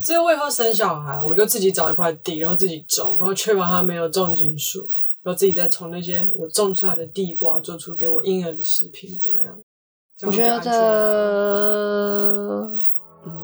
[0.00, 4.90] 所以我以后生小孩，我就自己找一块地，然后自己种，然后确保它没有重金属，
[5.22, 9.56] 然后自己再从那些我种出来的地瓜做出给我婴儿的食品，怎么样？
[10.22, 10.60] 我觉得，
[13.26, 13.36] 嗯，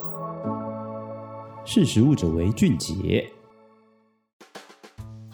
[1.65, 3.29] 识食物者为俊杰。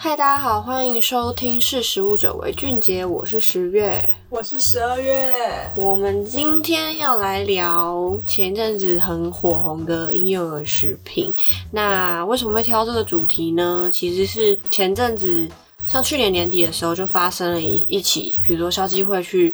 [0.01, 5.29] 嗨，大家好，欢迎收听《识食物者为俊杰》，我是十月，我是十二月。
[5.75, 11.33] 我们今天要来聊前一阵子很火红的婴幼儿食品。
[11.69, 13.89] 那为什么会挑这个主题呢？
[13.91, 15.45] 其实是前阵子，
[15.85, 19.53] 像去年年底的时候，就发生了一一起，比如说消基会去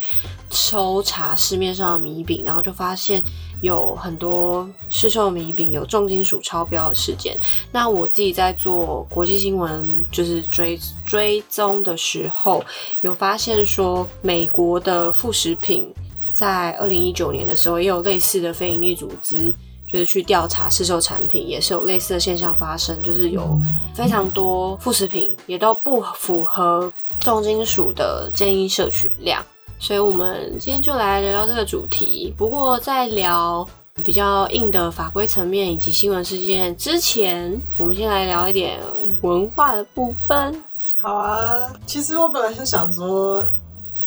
[0.51, 3.23] 抽查市面上的米饼，然后就发现。
[3.61, 7.37] 有很多市售米饼有重金属超标的事件。
[7.71, 12.63] 那我自己在做国际新闻，就是追追踪的时候，
[13.01, 15.91] 有发现说，美国的副食品
[16.33, 19.53] 在二零一九年的时候，也有类似的非营利组织，
[19.87, 23.59] 就是去调查市售产品，也是有类似的现象发生，就是有
[23.93, 29.43] 非常多副食品也都不符合重金属的建议摄取量。
[29.85, 32.33] 所以，我们今天就来聊聊这个主题。
[32.35, 33.63] 不过，在聊
[34.03, 38.79] 比较硬的法规层面以及新闻事件之前，我们先来聊一点
[39.21, 40.59] 文化的部分。
[40.97, 43.45] 好啊，其实我本来是想说，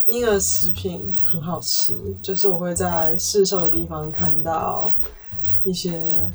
[0.07, 4.93] 婴儿食品很好吃，就是我会在市售的地方看到
[5.69, 5.91] 一些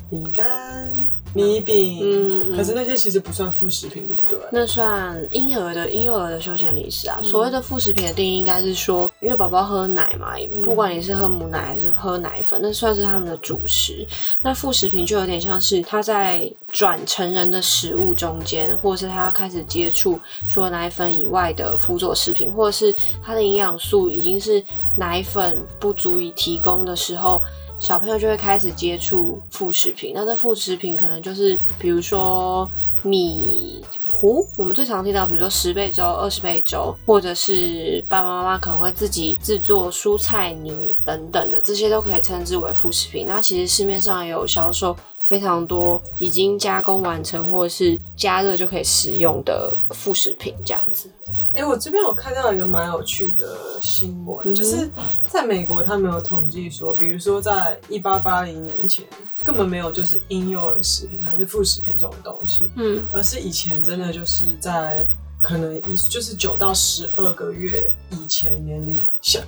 [0.08, 0.94] 饼干。
[1.34, 4.38] 米饼，可是那些其实不算副食品，对不对？
[4.52, 7.18] 那算婴儿的婴幼儿的休闲零食啊。
[7.20, 14.06] 嗯、所谓的副食品的定义，应该是说，因为宝宝喝奶嘛，嗯、不管你是喝母奶还是喝奶粉，那算是他们的主食。
[14.42, 20.16] 那副食品就有点像是他在转成人的食物中间，或者是他要开始接触
[20.48, 24.62] 除了奶粉以外的辅佐食品，或者是他的营养素已经是
[24.96, 27.42] 奶粉不足以提供的时候。
[27.80, 32.66] 小朋友就会开始接触副食品，那这副食品可能就是，比如说
[33.02, 43.26] 米糊，我们最常听到，比如说十倍粥、二十倍粥，或者是爸爸妈妈可能会自己制作蔬菜泥等等的，这些都可以称之为副食品。
[43.26, 51.10] 那其实市面上也有销售非常多已经加工完成或者是加热就可以食用的副食品，这样子。
[51.54, 54.90] 哎、欸，我这边我看到一个蛮有趣的新闻，嗯、就是
[55.24, 59.04] 在美国，他们有统计说，比如说在一八八零年前，
[59.44, 65.06] 根本没有就是婴幼儿食品还是副食品这种东西，嗯，而是以前真的就是在
[65.40, 69.38] 可能一就是九到十二个月以前年龄小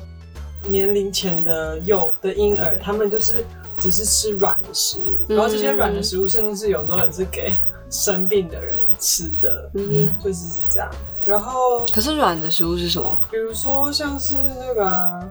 [0.69, 3.44] 年龄前的幼的婴儿，他们就是
[3.78, 7.53] 只是吃软的食物，嗯、然后这些软的食物甚至是有时候也是给
[7.91, 10.91] 生病的人吃的，嗯哼，就是是这样。
[11.25, 13.17] 然后，可是软的食物是什么？
[13.31, 15.23] 比如说像是那个、啊，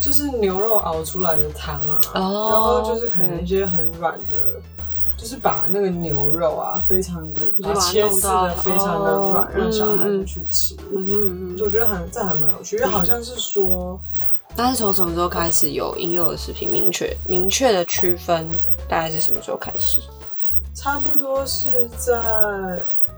[0.00, 4.82] 就是牛肉熬出来的汤啊，哦、然后就是可能一些很软的，嗯、
[5.18, 10.74] 就是把那个牛肉啊，非常的把切丝的非常的软，哦、让小孩子去吃。
[10.90, 14.00] 嗯嗯嗯，就我觉得很这还蛮有趣，因为好像是说，
[14.56, 18.48] 但是从什么时候开始有婴幼儿食品明确明确的区分？
[18.88, 20.00] 大概是什么时候开始？
[20.82, 22.12] 差不多是在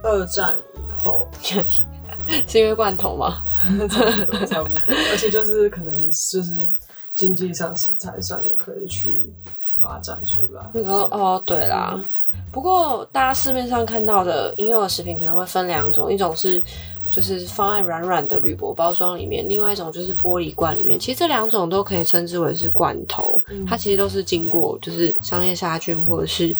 [0.03, 0.85] 二战以。
[0.97, 1.27] 后
[2.47, 3.43] 是因为罐头吗？
[3.89, 4.81] 差不多，差不多。
[5.11, 6.67] 而且就是可能就是
[7.13, 9.31] 经济上、食材上也可以去
[9.79, 10.61] 发展出来。
[10.81, 11.93] 哦哦，对啦。
[11.95, 12.05] 嗯、
[12.51, 16.61] 不过大家市面上看到的婴幼儿食品可能会分两种，一种是
[17.07, 20.99] 就是放在软软的铝箔包装里面，另外一种就是玻璃罐里面。
[20.99, 26.55] 其实这两种都可以称之为是罐头，嗯、它其实都是经过就是商业杀菌或者是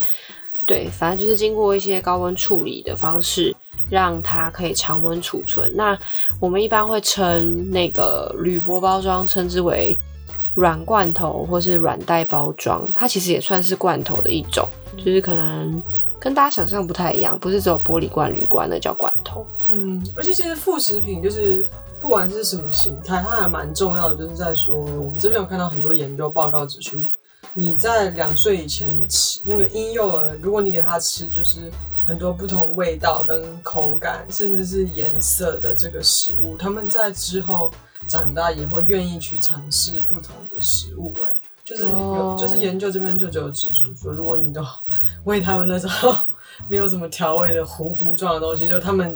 [0.66, 3.56] 对，反正就是经过一些高温处理的方式。
[3.88, 5.72] 让它可以常温储存。
[5.76, 5.96] 那
[6.40, 9.96] 我们一般会称那个铝箔包装称之为
[10.56, 14.68] 软罐头或是软袋包装，它其实也算是罐头的一种，
[14.98, 15.80] 就是可能
[16.20, 19.46] 跟大家想象不太一样，不是只有玻璃罐、铝罐那叫罐头。
[19.70, 21.64] 嗯，而且其实副食品就是
[22.02, 27.00] 不管是什么形态，它还蛮重要的，就是在说我们这边有看到很多研究报告指出，
[27.56, 31.72] 你在两岁以前吃那个婴幼儿，如果你给他吃就是。
[32.08, 37.74] 很多不同味道跟口感，甚至是颜色的这个食物，他们在之后
[38.08, 41.12] 长大也会愿意去尝试不同的食物。
[41.24, 42.40] 哎，就是有，oh.
[42.40, 44.64] 就是研究这边就只有指出说，如果你都
[45.24, 46.16] 喂他们那时候
[46.68, 49.12] 没有什么调味的糊糊状的东西，就他们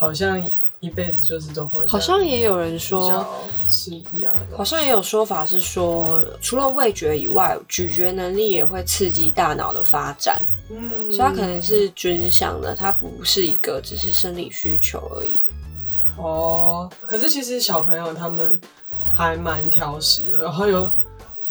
[0.00, 0.42] 好像
[0.80, 1.84] 一辈子就是都会。
[1.86, 3.22] 好像也有人说
[3.68, 10.42] 是一样的，好像也有说法是说，除了味觉以外，咀嚼能力也会刺激大脑的发展。
[10.70, 15.44] 嗯，所以它可能是均相的，它不是一个只是生理需求而已。
[16.16, 18.58] 哦，可是其实小朋友他们
[19.12, 20.90] 还蛮挑食的，然后有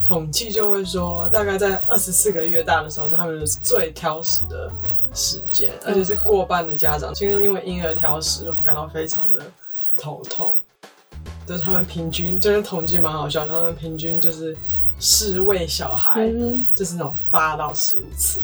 [0.01, 4.71] 统计就会说，大概在二十四个月大的时候是他们最挑食的
[5.13, 9.41] 时间，而且是过半的家长，其实因为婴儿挑食感到非常的
[9.95, 10.59] 头痛。
[11.45, 14.55] 就是他们平均，这个统计蛮好笑，他们平均就是
[14.99, 18.39] 四喂小孩，嗯、就是那种八到十五次。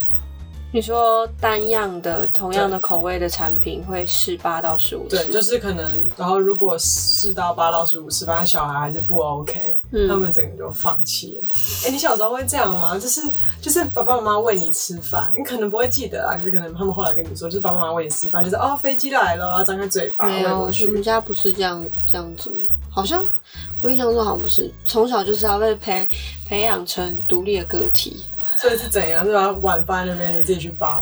[0.76, 5.16] 你说单样的同样的口味的产品会试八到十五次？
[5.16, 11.44] 对，就是可能，然后如果四到八到十五次，发现小孩还是不 OK，、嗯、他们整个就放弃了。
[11.84, 13.00] 哎、欸，你小时候会这样吗？
[13.00, 13.22] 就是
[13.62, 20.26] 就是爸爸妈妈喂你吃饭，你可能不会记得啊，可是可能他们后来跟你说，就是爸爸妈妈喂你吃饭，就是哦飞机来了，要张开嘴巴。
[20.26, 22.52] 没有，我们家不是这样这样子，
[22.90, 23.26] 好像
[23.82, 26.10] 我印象中好像不是，从小就是要被培
[26.46, 28.26] 培养成独立的个体。
[28.66, 29.24] 所以是怎样？
[29.24, 29.52] 是吧？
[29.62, 31.00] 晚饭那边，你自己去扒？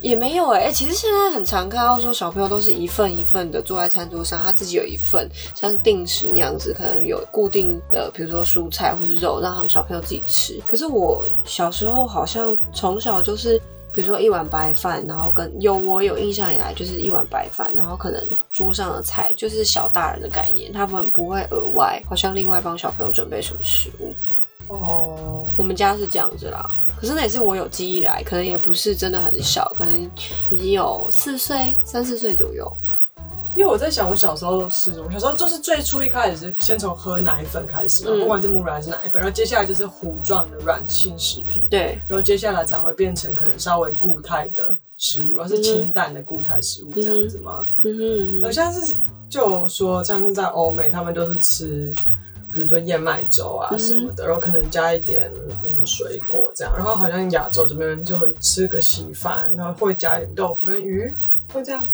[0.00, 10.60] 也没有哎、欸欸，其实现在很常看到说小朋友都是一份一份的坐在餐桌上，他自己有一份像定时那样子，可能有固定的，比如说蔬菜或是肉，让他们小朋友自己吃。
[10.66, 13.58] 可是我小时候好像从小就是，
[13.94, 18.20] 比如说一碗白饭，然后跟有我有印象以来就是一碗白饭，然后可能
[18.50, 24.12] 桌上的菜就是小大人的概念，他们不会额外好像另外帮小朋友准备什么食物。
[24.68, 26.70] 哦，我们家是这样子啦。
[27.04, 30.10] 可是那也是我有记忆以来，可能也不是真的很小，可能
[30.48, 32.66] 已经有四岁、三四岁左右。
[33.54, 35.12] 因为我在想，我小时候吃什么？
[35.12, 47.66] 小时候就是最初一开始是先从喝奶粉开始嘛，嗯、不管是母乳还是奶粉，然后接下来就是糊状的软性食品，对，然后接下来才会变成可能稍微固态的食物，然后是清淡的固态食物这样子吗？
[47.82, 48.96] 嗯哼，好像是
[49.28, 51.92] 就说像是在欧美，他们都是吃。
[52.54, 55.30] 比如说燕麦粥啊什么的，嗯、然后可能加一点
[55.64, 61.12] 嗯水果这样，然后好像亚洲这边就吃个稀饭，然后会加一点豆腐跟鱼，
[61.52, 61.84] 会这样？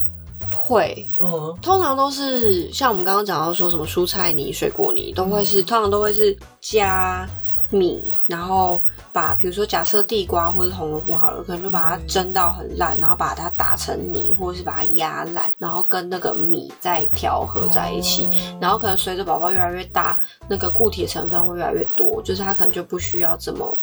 [0.55, 7.27] 会，嗯，通常都是像我们刚刚讲到说什么蔬菜泥、水果泥都会是，嗯、通常都会是加
[7.71, 8.79] 米，然后。
[9.13, 20.17] 把比如说假设地瓜或者红萝卜好了，可能就把它蒸到很烂，然后把它打成泥，或者是把它压烂，然后跟那个米再调和在一起，哦、然后可能随着宝宝越来越大，
[20.49, 23.81] 那个固体成分会越来越多，就是它可能就不需要这么。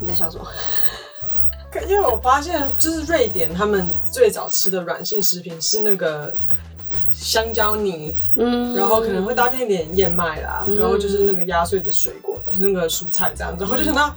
[0.00, 0.44] 你在笑什么？
[1.88, 6.34] 因为我发现就是瑞典他们最早吃的软性食品是那个
[7.12, 14.14] 香蕉泥，嗯，然后可能会搭配一点燕麦啦，嗯、然后就是那个压碎的水果，就是那个蔬菜这样子，然后就想到。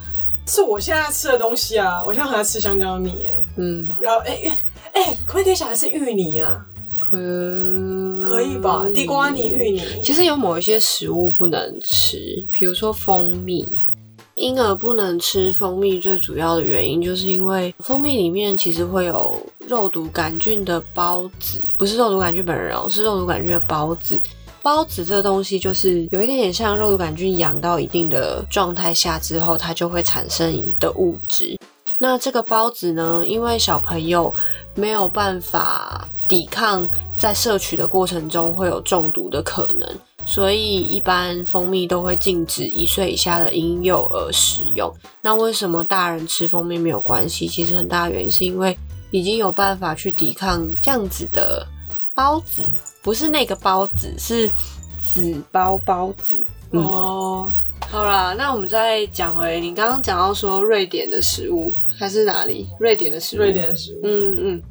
[0.50, 2.04] 是我现在吃的东西啊！
[2.04, 4.58] 我现在很爱吃香蕉泥，哎，嗯，然后哎哎
[4.94, 6.66] 哎，可不可以给小孩吃芋泥啊？
[7.00, 8.84] 可以，可以吧？
[8.94, 9.82] 地瓜泥、芋泥。
[10.04, 12.18] 其实有某一些食物不能吃，
[12.52, 13.78] 比如说蜂蜜。
[14.36, 19.36] 婴儿不能吃蜂蜜，最主要的原因就是因为蜂蜜里面其实会有
[19.68, 24.20] 肉毒杆菌的孢子，不是肉毒杆菌本人哦，是肉毒杆菌的孢子。
[24.70, 31.58] 孢子这个东西就是有一点点像肉毒杆菌养到一定的状态下之后，它就会产生的物质。
[31.98, 34.32] 那这个孢子呢，因为小朋友
[34.76, 36.88] 没有办法抵抗，
[37.18, 39.90] 在摄取的过程中会有中毒的可能，
[40.24, 44.94] 所以一般蜂蜜都会禁止一岁以下的婴幼儿食用。
[45.24, 47.48] 那为什么大人吃蜂蜜没有关系？
[47.48, 48.78] 其实很大原因是因为
[49.10, 51.66] 已经有办法去抵抗这样子的
[52.14, 52.62] 孢子。
[53.02, 54.50] 不是那个包子，是
[55.14, 56.44] 纸包包子。
[56.72, 57.52] 嗯、哦，
[57.90, 62.68] 好啦，那我们再讲回你刚刚讲到说瑞典的食物，还是哪里？
[62.80, 64.02] 瑞典的食物，瑞典的食物。
[64.04, 64.62] 嗯嗯，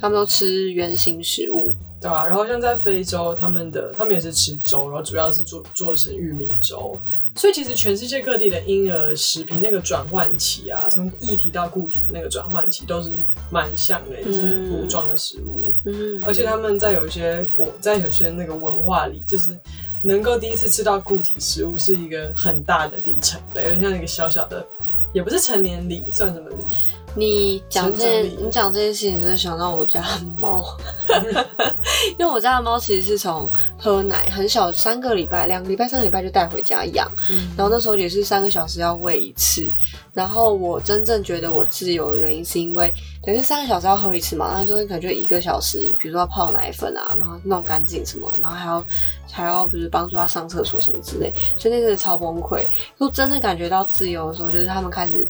[0.00, 2.26] 他们都吃圆形食物，对、啊？
[2.26, 6.98] 然后像在非洲，他们的他们也是吃粥，然后主要是做做成玉米粥。
[7.38, 13.12] 所以其实全世界各地的婴儿食品那个转换期啊，从液体到固体那个转换期都是
[13.48, 15.72] 蛮像的，就是糊状的食物。
[15.86, 19.56] 嗯，而且他们在有一些国，在有些那个文化里，就是
[20.02, 24.66] 能够第一次吃到固体食物是一个很大的里程碑，有点像一个小小的，
[25.14, 26.56] 也不是成年礼，算什么礼？
[27.18, 30.08] 你讲这件，你讲这件事情，真的想到我家的
[30.40, 30.64] 猫，
[32.16, 39.68] 因为我家的猫其实是从喝奶很小，三个礼拜、两个礼拜、三个礼拜就带回家养，嗯、然后那时候也是三个小时要喂一次。
[40.14, 42.92] 然后我真正觉得我自由的原因，是因为
[43.24, 48.84] 等于三个小时要喝一次嘛，那中间可能就一个小时，比如说要泡奶粉啊，然后弄干净什么，然后还要
[49.30, 52.66] 还要不是帮助他上厕所什么之类，所以那个超崩溃。
[52.98, 55.28] 就真的感觉到自由的时候，就是他们开始。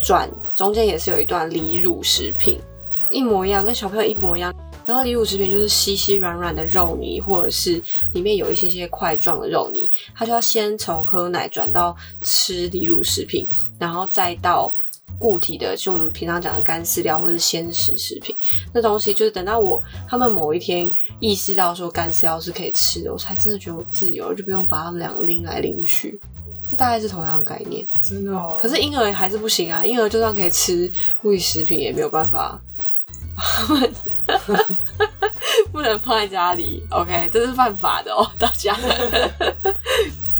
[0.00, 2.58] 转中间也是有一段离乳食品，
[3.10, 4.54] 一模一样，跟小朋友一模一样。
[4.86, 7.80] 然后离乳食品就是稀稀软软的肉泥，或者是
[8.12, 14.74] 里面有一些些块状的肉泥，他就要先从喝奶转到吃离乳食品，然后再到
[15.16, 18.34] 固体的，就我们平常讲的干饲料或者是鲜食食品。
[18.72, 26.18] 那东西就是等到我他们某一天意识到说干饲料是可以吃的，我才真的觉得我自由，就不用把他们两个拎来拎去。
[26.70, 27.84] 这大概是同样的概念。
[28.00, 28.56] 真的哦。
[28.60, 30.88] 可是婴儿还是不行啊，婴儿就算可以吃
[31.20, 32.60] 固体食品，也没有办法，
[35.72, 36.86] 不能放在家里。
[36.90, 38.72] OK，这是犯法的哦， 大家。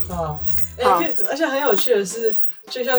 [0.08, 0.38] 啊，
[0.78, 2.34] 欸、而且很有趣的是，
[2.68, 2.96] 就像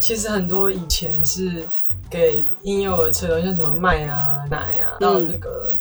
[0.00, 1.64] 其实很多以前是
[2.10, 5.78] 给婴幼儿吃的，像什么麦啊、奶啊，到那个。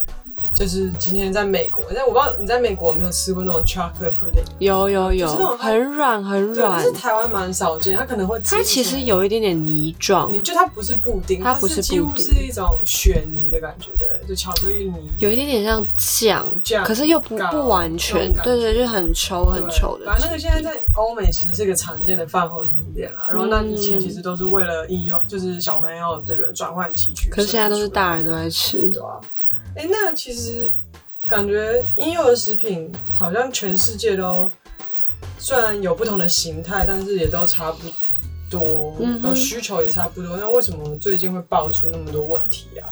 [0.55, 4.45] 嗯就是今天在美国，但我不知道你在美国有没有吃过那种 chocolate pudding？
[4.59, 6.71] 有有有，就是那种很软很软。
[6.71, 20.05] 但是台湾蛮少见，它可能会它其实有一点点泥状，你就它不是布丁，它不是布丁，几乎是一种雪泥的感觉，对，就巧克力泥，有一点点像酱，酱，可是又不不完全，对对，就很稠很稠的。
[20.05, 29.19] 反正那个现在在欧美其实是一个常见的饭后甜点啦，然后那以前其实都是为了应用，就是小朋友这个转换期去，可是现在都是大人都在吃，对啊。
[29.75, 30.71] 哎、欸，那其实
[31.27, 34.49] 感觉婴幼儿食品好像全世界都
[35.37, 37.79] 虽然有不同的形态，但是也都差不
[38.49, 40.37] 多，然后、嗯、需求也差不多。
[40.37, 42.87] 那为什么最近会爆出那么多问题啊？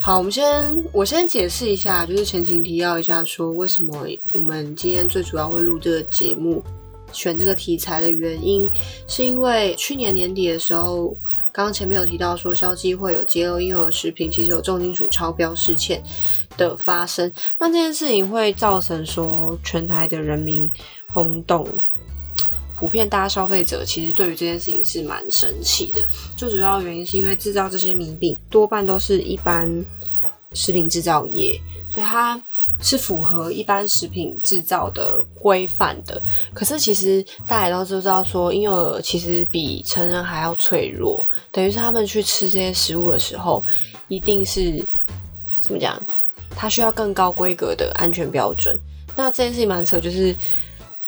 [0.00, 6.60] 好，我们先我先解释一下，就是前情提要一下，说为什么我们今天最主要会录这个节目，
[7.12, 8.68] 选这个题材的原因，
[9.06, 11.16] 是因为去年年底的时候。
[11.64, 16.00] 刚前面有提到说，消基会有揭露婴儿食品其实有重金属超标事件
[16.56, 20.70] 的发生，那这件事情会造成说全台的人民
[21.12, 21.66] 轰动，
[22.78, 26.00] 普遍大家消费者其实对于这件事情是蛮生气的。
[26.36, 29.68] 最主要原因是因为制造这些米饼多半都是一般
[30.52, 31.60] 食品制造业，
[31.92, 32.40] 所以它。
[32.80, 36.20] 是符合一般食品制造的规范的，
[36.54, 43.64] 可是其实大家都知道说，婴幼儿其实比成人还要脆弱，等于是他们去吃这些食物的时候，
[44.06, 44.84] 一定是
[45.58, 46.00] 怎么讲？
[46.50, 48.78] 他需要更高规格的安全标准。
[49.16, 50.34] 那这件事情蛮扯，就是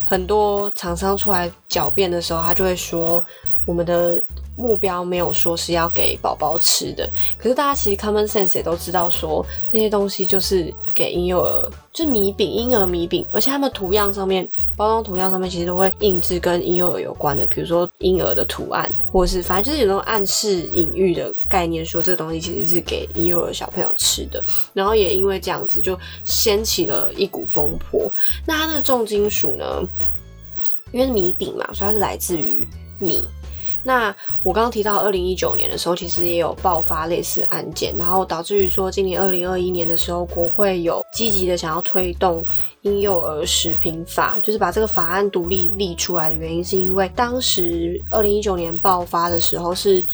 [0.05, 3.23] 很多厂商出来狡辩的时候，他就会说
[3.65, 4.23] 我们的。
[4.61, 24.45] 目标没有说是要给宝宝吃的，可是大家其实 common sense 也都知道说那些东西就是给婴幼儿，就米饼、婴儿米饼，而且他们图样上面、包装图样上面其实都会印制跟婴幼儿有关的，比如说婴儿的图案，或者是反正就是有那种暗示隐喻的概念，说这个东西其实是给婴幼儿小朋友吃的。
[24.75, 28.13] 然后也因为这样子，就掀起了一股风波。
[28.47, 29.65] 那它那个重金属呢？
[30.93, 33.25] 因为米饼嘛，所以它是来自于米。
[33.83, 42.45] 那我刚刚提到二零一九年的时候，其实也有爆发类似案件，然后导致于说今年二零二一年的时候，国会有积极的想要推动
[42.83, 50.05] 婴幼儿食品法，就是把这个法案独立立出来的原因，是因为当时二零一九年爆发的时候是。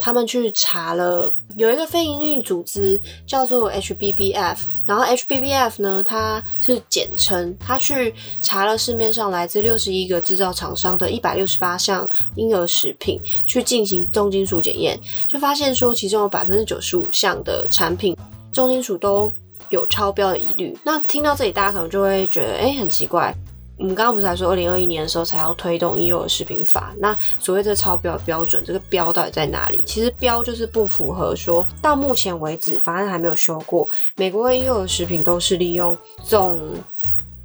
[0.00, 4.56] 他们去查了，有一个非营利组织叫做 HBBF，
[4.88, 18.16] 然后 HBBF 呢，它是简称，它去查了市面上来自六十一个制造厂商的一百六十八项婴儿食品，去进行重金属检验，就发现说其中有百分之九十五项的产品
[18.50, 19.30] 重金属都
[19.68, 20.74] 有超标的疑虑。
[20.82, 23.34] 那听到这里，大家可能就会觉得，哎，很奇怪。
[23.78, 26.92] 我们刚刚不是还说，二零二一年的时候才要推动婴幼儿食品法？
[26.98, 29.80] 那所谓这超标标准，这个标到底在哪里？
[29.86, 36.60] 其实标就是不符合说，到目前为止法案还没有修过，美国的婴幼儿食品都是利用总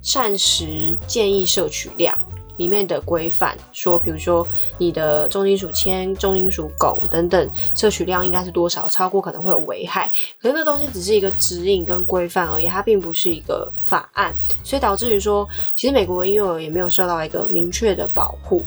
[0.02, 2.18] 膳食建议摄取量。
[2.58, 10.12] 里面的规范说，比如说你的重金属铅、重金属汞等等摄取量应该是多少，超过可能会有危害。
[10.40, 14.34] 可是那东西只是一个指引跟规范而已，它并不是一个法案，
[14.64, 18.64] 所以导致于说，其实美国的婴幼儿也没有受到一个明确的保护。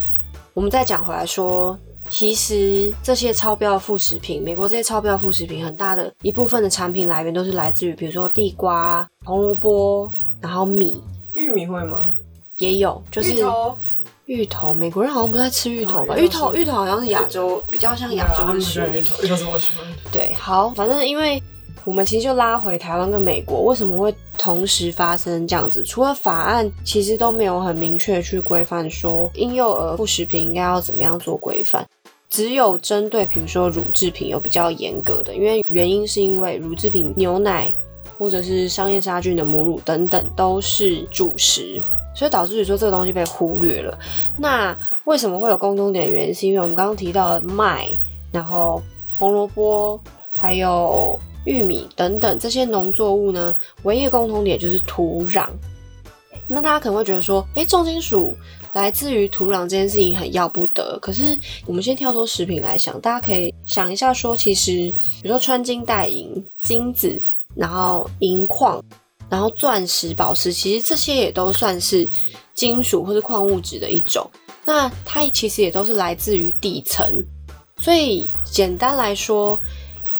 [0.55, 1.79] 我们再讲回来说，
[2.09, 11.03] 其实这些超标副食品，美国这些超标副食品，很大的一部分的产品来源都是来自于，比如说地瓜、红萝卜，然后米、
[11.35, 12.15] 玉米会吗？
[12.59, 13.79] 也有，就是芋头，
[14.25, 16.15] 芋头，美国人好像不太吃芋头吧？
[16.15, 18.91] 哦、芋头，芋头好像是亚洲，比较像亚洲的食物。
[18.95, 19.97] 芋头，芋头是我喜欢的。
[20.11, 21.43] 对，好，反正因为
[21.85, 25.85] 我们其实就拉回台湾跟美国，为什么会同时发生这样子？
[25.85, 31.87] 除了法案其实都没有很明确去规范说婴幼儿副食品应该要怎么样做规范，
[32.31, 37.71] 只有针对比如说乳制品有比较严格的，因为原因是因为乳制品牛奶
[38.17, 41.85] 或者是商业杀菌的母乳等等都是主食。
[42.17, 43.97] 所以导致于说这个东西被忽略了。
[44.39, 46.35] 那为什么会有共通点原因？
[46.35, 47.91] 是因为我们刚刚提到的麦，
[48.33, 48.83] 然后
[49.17, 50.01] 红萝卜，
[50.35, 55.47] 还有玉米等等这些农作物呢，唯一的共同点就是土壤。
[56.49, 58.35] 那大家可能会觉得说，诶，重金属
[58.73, 60.99] 来自于土壤这件事情很要不得。
[61.03, 64.73] 可是我们先跳脱食品来想，大家可以想一下说，其实
[65.23, 67.21] 比如说穿金戴银、金子，
[67.55, 68.83] 然后银矿。
[69.29, 72.09] 然后钻石、宝石，其实这些也都算是
[72.55, 74.29] 金属或是矿物质的一种。
[74.65, 77.07] 那它其实也都是来自于底层。
[77.79, 79.59] 所以简单来说，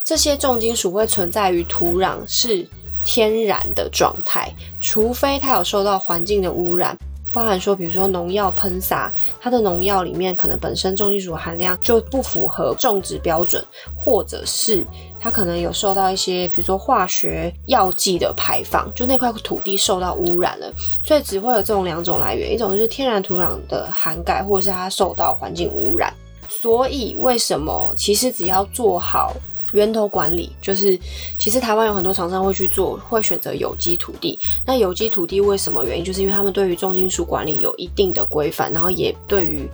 [0.05, 2.69] 这些重金属会存在于土壤是
[3.05, 6.97] 天然的状态，除非它有受到环境的污染。
[7.33, 13.63] 包含说，比如说农药喷洒，它的农药里面可能本身重金属含量就不符合种植标准，
[13.95, 14.83] 或者是
[15.27, 26.15] 它可能有受到一些，比如说化学药剂的排放，就那块土地受到污染了，所以只会有这种两种来源，一种就是天然土壤的涵盖，或者是它受到环境污染。
[26.49, 29.35] 所以为什么其实只要做好。
[29.73, 30.97] 源头管理就是，
[31.37, 34.39] 其实台湾有很多厂商会去做，会选择有机土地。
[34.65, 36.05] 那有机土地为什么原因？
[36.05, 39.69] 就是因为他们对于重金属管理有一定的规范，然后也对于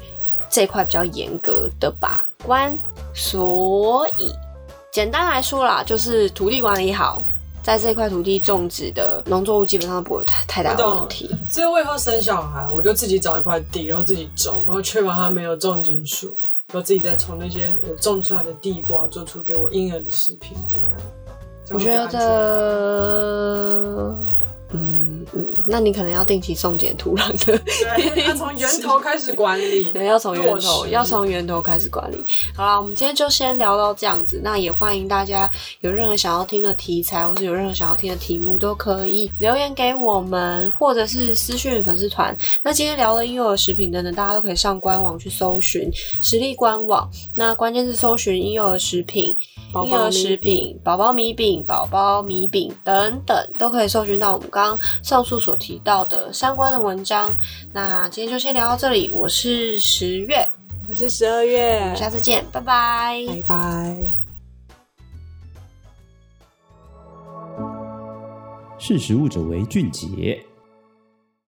[0.49, 2.76] 这块比较严格的把关。
[3.14, 4.30] 所以
[4.93, 7.23] 简单来说啦，就是土地管理好，
[7.63, 11.35] 在这块土地种植的农作物基本上都不会太太大的问题。
[11.49, 16.37] 所以我以后生小孩，我就自己找一块地，然后自己种，然后确保它没有重金属。
[16.71, 20.95] 然后自己再从那些我种出来的地瓜做出给我婴儿的食品，怎么样？
[21.71, 24.15] 我觉得，
[25.35, 27.59] 嗯嗯，那你可能要定期送检土壤的，
[28.14, 32.17] 对，要从源头开始管理，对，要从源头，要从源头开始管理。
[32.57, 34.41] 好啦，我们今天就先聊到这样子。
[34.43, 35.50] 那也欢迎大家
[35.81, 42.37] 有任何想要听的题材，或是有任何想要听的题目，都可以留言给我们，或者是私讯粉丝团。
[42.62, 47.09] 那今天聊的婴幼儿食品等等，大家都可以上官网去搜寻实力官网。
[47.37, 49.37] 那关键是搜寻婴幼儿食品。
[49.87, 54.79] 婴儿食品、宝宝米饼、宝宝米饼等等，都可以搜寻到我们刚刚
[55.12, 57.31] 上述所提到的相关的文章。
[57.71, 60.49] 那今天就先聊到这里，我是十月，
[60.88, 63.97] 我是十二月，我们下次见，拜拜，拜拜。
[68.78, 70.42] 识时务者为俊杰。